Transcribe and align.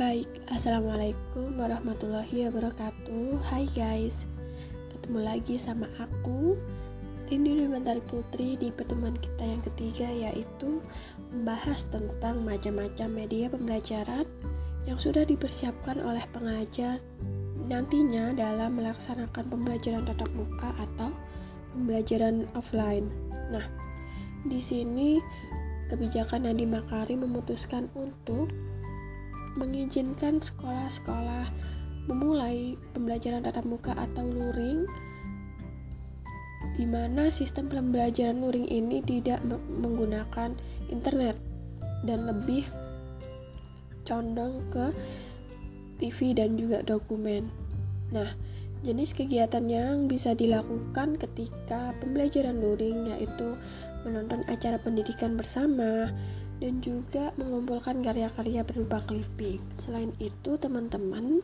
Baik, 0.00 0.48
Assalamualaikum 0.48 1.60
warahmatullahi 1.60 2.48
wabarakatuh 2.48 3.36
Hai 3.52 3.68
guys, 3.68 4.24
ketemu 4.88 5.28
lagi 5.28 5.60
sama 5.60 5.92
aku 6.00 6.56
Rindu 7.28 7.68
Mentari 7.68 8.00
Putri 8.08 8.56
di 8.56 8.72
pertemuan 8.72 9.12
kita 9.12 9.44
yang 9.44 9.60
ketiga 9.60 10.08
yaitu 10.08 10.80
membahas 11.28 11.84
tentang 11.92 12.40
macam-macam 12.40 13.12
media 13.12 13.52
pembelajaran 13.52 14.24
yang 14.88 14.96
sudah 14.96 15.20
dipersiapkan 15.28 16.00
oleh 16.00 16.24
pengajar 16.32 16.96
nantinya 17.68 18.32
dalam 18.32 18.80
melaksanakan 18.80 19.52
pembelajaran 19.52 20.08
tatap 20.08 20.32
muka 20.32 20.80
atau 20.80 21.12
pembelajaran 21.76 22.48
offline. 22.56 23.04
Nah, 23.52 23.68
di 24.48 24.64
sini 24.64 25.20
kebijakan 25.92 26.48
Nadiem 26.48 26.72
Makarim 26.72 27.20
memutuskan 27.28 27.92
untuk 27.92 28.48
mengizinkan 29.58 30.38
sekolah-sekolah 30.38 31.50
memulai 32.06 32.74
pembelajaran 32.94 33.42
tatap 33.42 33.66
muka 33.66 33.94
atau 33.94 34.26
luring 34.26 34.86
di 36.78 36.88
mana 36.88 37.28
sistem 37.28 37.68
pembelajaran 37.68 38.40
luring 38.40 38.64
ini 38.70 39.02
tidak 39.04 39.42
menggunakan 39.68 40.56
internet 40.88 41.36
dan 42.08 42.24
lebih 42.24 42.64
condong 44.08 44.64
ke 44.72 44.90
TV 46.00 46.32
dan 46.32 46.56
juga 46.56 46.80
dokumen. 46.80 47.52
Nah, 48.16 48.32
jenis 48.80 49.12
kegiatan 49.12 49.68
yang 49.68 50.08
bisa 50.08 50.32
dilakukan 50.32 51.20
ketika 51.20 51.92
pembelajaran 52.00 52.56
luring 52.64 53.12
yaitu 53.12 53.60
menonton 54.08 54.40
acara 54.48 54.80
pendidikan 54.80 55.36
bersama 55.36 56.08
dan 56.60 56.84
juga 56.84 57.32
mengumpulkan 57.40 58.04
karya-karya 58.04 58.62
berupa 58.62 59.00
clipping. 59.08 59.58
Selain 59.72 60.12
itu, 60.20 60.60
teman-teman 60.60 61.40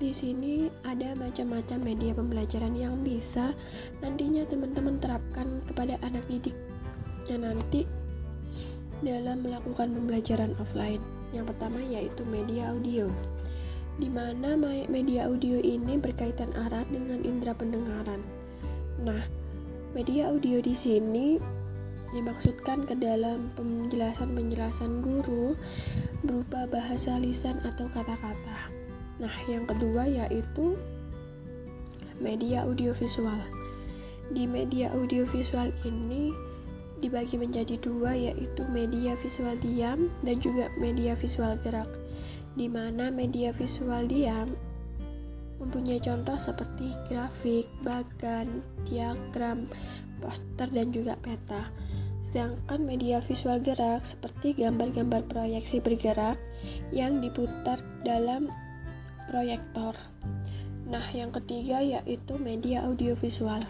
di 0.00 0.16
sini 0.16 0.72
ada 0.80 1.12
macam-macam 1.20 1.78
media 1.84 2.16
pembelajaran 2.16 2.72
yang 2.72 3.04
bisa 3.04 3.52
nantinya 4.00 4.48
teman-teman 4.48 4.96
terapkan 4.96 5.60
kepada 5.68 6.00
anak 6.00 6.24
didiknya 6.24 7.36
nanti 7.36 7.84
dalam 9.04 9.44
melakukan 9.44 9.92
pembelajaran 9.92 10.56
offline. 10.56 11.04
Yang 11.36 11.52
pertama 11.52 11.84
yaitu 11.84 12.24
media 12.24 12.72
audio. 12.72 13.12
Di 14.00 14.08
mana 14.08 14.56
media 14.88 15.28
audio 15.28 15.60
ini 15.60 16.00
berkaitan 16.00 16.48
erat 16.56 16.88
dengan 16.88 17.20
indera 17.20 17.52
pendengaran. 17.52 18.24
Nah, 19.04 19.20
media 19.92 20.32
audio 20.32 20.64
di 20.64 20.72
sini 20.72 21.36
dimaksudkan 22.10 22.86
ke 22.86 22.94
dalam 22.98 23.50
penjelasan-penjelasan 23.54 25.02
guru 25.02 25.54
berupa 26.26 26.66
bahasa 26.66 27.16
lisan 27.16 27.58
atau 27.62 27.86
kata-kata. 27.90 28.70
Nah, 29.20 29.34
yang 29.46 29.68
kedua 29.68 30.08
yaitu 30.08 30.74
media 32.20 32.64
audiovisual. 32.64 33.40
Di 34.30 34.46
media 34.46 34.92
audiovisual 34.94 35.74
ini 35.84 36.30
dibagi 37.00 37.40
menjadi 37.40 37.80
dua 37.80 38.12
yaitu 38.12 38.62
media 38.68 39.16
visual 39.16 39.56
diam 39.58 40.12
dan 40.20 40.36
juga 40.38 40.68
media 40.76 41.16
visual 41.16 41.56
gerak. 41.64 41.88
Di 42.54 42.68
mana 42.68 43.08
media 43.08 43.54
visual 43.56 44.04
diam 44.04 44.52
mempunyai 45.60 46.00
contoh 46.00 46.40
seperti 46.40 46.88
grafik, 47.08 47.68
bagan, 47.84 48.64
diagram, 48.88 49.68
poster 50.20 50.68
dan 50.72 50.88
juga 50.92 51.20
peta. 51.20 51.68
Sedangkan 52.20 52.84
media 52.84 53.18
visual 53.24 53.58
gerak 53.64 54.04
seperti 54.04 54.54
gambar-gambar 54.54 55.26
proyeksi 55.26 55.80
bergerak 55.80 56.36
yang 56.92 57.18
diputar 57.18 57.80
dalam 58.04 58.52
proyektor. 59.32 59.96
Nah, 60.90 61.06
yang 61.14 61.30
ketiga 61.30 61.78
yaitu 61.80 62.34
media 62.36 62.82
audiovisual, 62.84 63.62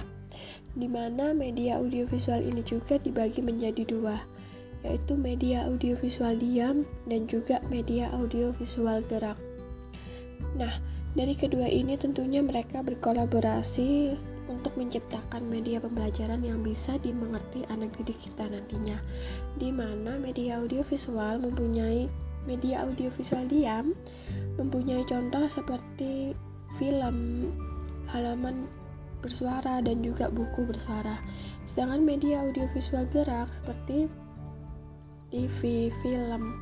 di 0.72 0.89
mana 0.89 1.37
media 1.37 1.77
audiovisual 1.77 2.41
ini 2.41 2.65
juga 2.65 2.97
dibagi 2.97 3.44
menjadi 3.44 3.84
dua, 3.84 4.16
yaitu 4.81 5.21
media 5.21 5.69
audiovisual 5.69 6.33
diam 6.41 6.89
dan 7.05 7.28
juga 7.28 7.60
media 7.69 8.09
audiovisual 8.16 9.05
gerak. 9.05 9.37
Nah, 10.56 10.72
dari 11.12 11.37
kedua 11.37 11.69
ini 11.69 12.00
tentunya 12.00 12.41
mereka 12.41 12.81
berkolaborasi 12.81 14.16
untuk 14.50 14.75
menciptakan 14.75 15.47
media 15.47 15.78
pembelajaran 15.78 16.43
yang 16.43 16.61
bisa 16.61 16.99
dimengerti 16.99 17.62
anak 17.71 17.94
didik 17.94 18.19
kita 18.19 18.50
nantinya, 18.50 18.99
di 19.55 19.71
mana 19.71 20.19
media 20.19 20.59
audiovisual 20.59 21.38
mempunyai 21.38 22.11
media 22.44 22.83
audiovisual 22.89 23.44
diam 23.47 23.93
mempunyai 24.56 25.05
contoh 25.06 25.44
seperti 25.47 26.34
film, 26.77 27.49
halaman 28.12 28.69
bersuara, 29.21 29.84
dan 29.84 30.00
juga 30.00 30.33
buku 30.33 30.65
bersuara. 30.65 31.21
Sedangkan 31.69 32.03
media 32.03 32.41
audiovisual 32.44 33.09
gerak 33.12 33.53
seperti 33.53 34.09
TV, 35.31 35.89
film, 36.03 36.59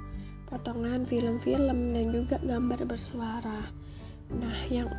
potongan 0.51 1.07
film-film, 1.07 1.95
dan 1.95 2.07
juga 2.13 2.37
gambar 2.43 2.85
bersuara. 2.85 3.71
Nah, 4.29 4.59
yang 4.69 4.91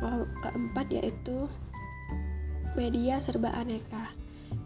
keempat 0.42 0.86
yaitu 0.90 1.46
media 2.78 3.18
serba 3.18 3.50
aneka, 3.56 4.14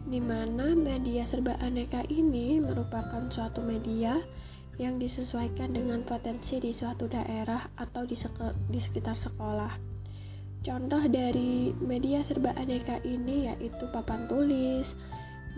di 0.05 0.21
mana 0.21 0.77
media 0.77 1.25
serba 1.25 1.57
aneka 1.65 2.05
ini 2.13 2.61
merupakan 2.61 3.25
suatu 3.33 3.65
media 3.65 4.21
yang 4.77 4.99
disesuaikan 4.99 5.73
dengan 5.73 6.03
potensi 6.03 6.59
di 6.59 6.75
suatu 6.75 7.07
daerah 7.07 7.71
atau 7.79 8.05
di, 8.05 8.19
di 8.69 8.81
sekitar 8.81 9.15
sekolah. 9.15 9.73
Contoh 10.65 11.05
dari 11.13 11.77
media 11.77 12.25
serba 12.25 12.57
aneka 12.57 12.97
ini 13.05 13.53
yaitu 13.53 13.85
papan 13.93 14.25
tulis, 14.25 14.97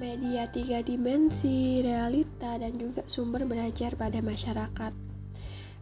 media 0.03 0.45
tiga 0.51 0.83
dimensi, 0.83 1.81
realita, 1.81 2.59
dan 2.59 2.75
juga 2.75 3.07
sumber 3.07 3.47
belajar 3.47 3.95
pada 3.95 4.19
masyarakat. 4.19 5.06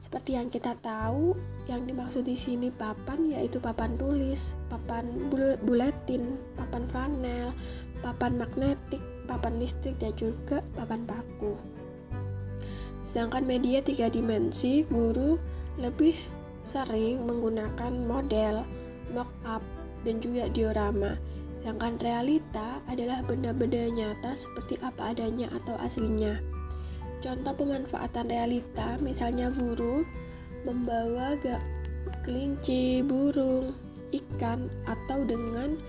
Seperti 0.04 0.36
yang 0.36 0.52
kita 0.52 0.76
tahu, 0.84 1.32
yang 1.64 1.88
dimaksud 1.88 2.28
di 2.28 2.36
sini 2.36 2.68
papan 2.68 3.24
yaitu 3.32 3.56
papan 3.56 3.96
tulis, 3.96 4.52
papan 4.68 5.08
buletin, 5.64 6.36
papan 6.60 6.84
flanel, 6.84 7.56
papan 8.04 8.36
magnetik, 8.36 9.00
papan 9.24 9.56
listrik, 9.56 9.96
dan 9.96 10.12
juga 10.12 10.60
papan 10.76 11.08
paku. 11.08 11.56
Sedangkan 13.00 13.48
media 13.48 13.80
tiga 13.80 14.12
dimensi, 14.12 14.84
guru 14.84 15.40
lebih 15.80 16.12
sering 16.68 17.24
menggunakan 17.24 17.96
model, 18.04 18.60
mock-up, 19.08 19.64
dan 20.04 20.20
juga 20.20 20.52
diorama. 20.52 21.16
Sedangkan 21.64 21.96
realita 21.96 22.84
adalah 22.92 23.24
benda-benda 23.24 23.88
nyata 23.88 24.36
seperti 24.36 24.76
apa 24.84 25.16
adanya 25.16 25.48
atau 25.48 25.80
aslinya. 25.80 26.53
Contoh 27.24 27.56
pemanfaatan 27.56 28.28
realita, 28.28 29.00
misalnya 29.00 29.48
guru 29.48 30.04
membawa 30.68 31.32
kelinci, 32.20 33.00
burung, 33.00 33.72
ikan, 34.12 34.68
atau 34.84 35.24
dengan 35.24 35.80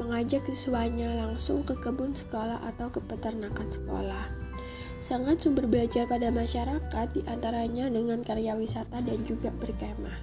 mengajak 0.00 0.48
siswanya 0.48 1.12
langsung 1.12 1.60
ke 1.60 1.76
kebun 1.76 2.16
sekolah 2.16 2.64
atau 2.72 2.88
ke 2.88 3.04
peternakan 3.04 3.68
sekolah 3.68 4.48
sangat 4.98 5.38
sumber 5.38 5.70
belajar 5.70 6.10
pada 6.10 6.28
masyarakat 6.34 7.06
di 7.14 7.22
antaranya 7.30 7.86
dengan 7.86 8.18
karya 8.26 8.58
wisata 8.58 8.98
dan 8.98 9.22
juga 9.22 9.54
berkemah. 9.54 10.18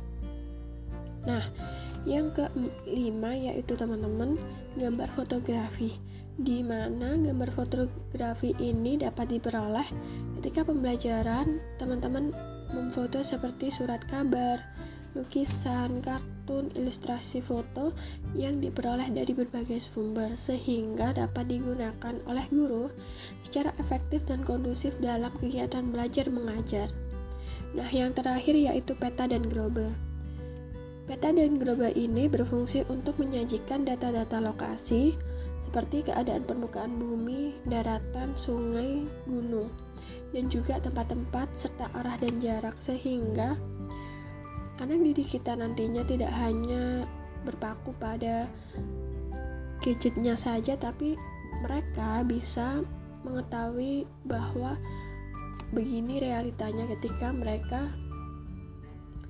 Nah, 1.26 1.44
yang 2.06 2.30
kelima 2.36 3.34
yaitu 3.34 3.74
teman-teman 3.74 4.38
gambar 4.78 5.10
fotografi 5.16 5.96
di 6.36 6.60
mana 6.68 7.16
gambar 7.16 7.48
fotografi 7.48 8.52
ini 8.60 9.00
dapat 9.00 9.40
diperoleh 9.40 9.88
ketika 10.40 10.68
pembelajaran 10.68 11.64
teman-teman 11.80 12.36
memfoto 12.76 13.24
seperti 13.24 13.72
surat 13.72 14.04
kabar, 14.04 14.60
lukisan, 15.16 16.04
kartun, 16.04 16.76
ilustrasi 16.76 17.40
foto 17.40 17.96
yang 18.36 18.60
diperoleh 18.60 19.08
dari 19.16 19.32
berbagai 19.32 19.80
sumber 19.80 20.36
sehingga 20.36 21.16
dapat 21.16 21.48
digunakan 21.48 22.16
oleh 22.28 22.46
guru 22.52 22.92
secara 23.42 23.72
efektif 23.80 24.28
dan 24.28 24.44
kondusif 24.44 25.00
dalam 25.00 25.32
kegiatan 25.40 25.88
belajar 25.88 26.28
mengajar. 26.28 26.92
Nah, 27.76 27.88
yang 27.92 28.12
terakhir 28.12 28.60
yaitu 28.60 28.92
peta 28.96 29.28
dan 29.28 29.48
grobe. 29.48 29.96
Peta 31.08 31.32
dan 31.32 31.62
grobe 31.62 31.96
ini 31.96 32.28
berfungsi 32.28 32.84
untuk 32.92 33.22
menyajikan 33.22 33.88
data-data 33.88 34.42
lokasi 34.44 35.16
seperti 35.66 36.06
keadaan 36.06 36.46
permukaan 36.46 36.94
bumi, 37.02 37.58
daratan, 37.66 38.38
sungai, 38.38 39.02
gunung, 39.26 39.66
dan 40.30 40.46
juga 40.54 40.78
tempat-tempat 40.78 41.58
serta 41.58 41.90
arah 41.98 42.22
dan 42.22 42.38
jarak 42.38 42.78
sehingga 42.78 43.58
anak 44.78 45.00
didik 45.02 45.26
kita 45.26 45.58
nantinya 45.58 46.06
tidak 46.06 46.30
hanya 46.38 47.10
berpaku 47.42 47.98
pada 47.98 48.46
gadgetnya 49.82 50.38
saja 50.38 50.78
tapi 50.78 51.18
mereka 51.66 52.22
bisa 52.22 52.86
mengetahui 53.26 54.06
bahwa 54.22 54.78
begini 55.74 56.22
realitanya 56.22 56.86
ketika 56.86 57.34
mereka 57.34 57.90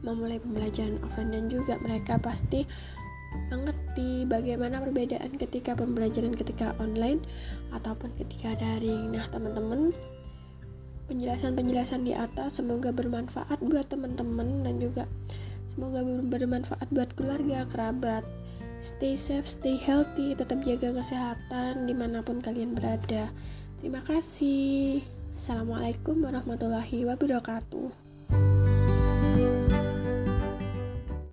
memulai 0.05 0.37
pembelajaran 0.37 1.01
offline. 1.01 1.33
Dan 1.33 1.45
juga 1.49 1.81
mereka 1.81 2.21
pasti 2.21 2.67
mengerti 3.51 4.25
bagaimana 4.27 4.81
perbedaan 4.81 5.35
ketika 5.35 5.77
pembelajaran 5.77 6.33
ketika 6.35 6.75
online 6.81 7.21
ataupun 7.71 8.11
ketika 8.19 8.55
daring. 8.57 9.13
Nah, 9.13 9.25
teman-teman, 9.29 9.95
penjelasan-penjelasan 11.07 12.05
di 12.05 12.13
atas 12.17 12.59
semoga 12.59 12.89
bermanfaat 12.89 13.61
buat 13.61 13.87
teman-teman 13.87 14.65
dan 14.65 14.81
juga 14.81 15.05
semoga 15.69 16.01
bermanfaat 16.05 16.87
buat 16.89 17.13
keluarga, 17.13 17.67
kerabat. 17.69 18.25
Stay 18.83 19.15
safe, 19.15 19.47
stay 19.47 19.79
healthy, 19.79 20.35
tetap 20.35 20.59
jaga 20.67 20.91
kesehatan 20.99 21.87
di 21.87 21.95
mana 21.95 22.19
pun 22.19 22.43
kalian 22.43 22.75
berada. 22.75 23.31
Terima 23.79 24.03
kasih. 24.03 24.99
Assalamualaikum 25.35 26.23
warahmatullahi 26.23 27.07
wabarakatuh. 27.07 28.04